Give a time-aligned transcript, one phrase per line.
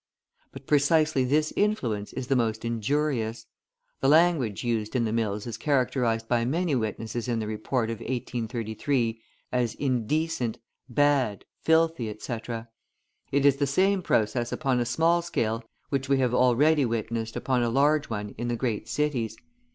[0.51, 3.45] But precisely this influence is the most injurious.
[3.99, 7.99] The language used in the mills is characterised by many witnesses in the report of
[7.99, 10.57] 1833, as "indecent,"
[10.89, 12.67] "bad," "filthy," etc.
[13.31, 17.35] {148b} It is the same process upon a small scale which we have already witnessed
[17.35, 19.37] upon a large one in the great cities.